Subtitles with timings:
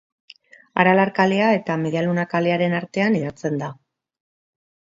[0.83, 3.73] Aralar kalea eta Media Luna kalearen artean hedatzen da.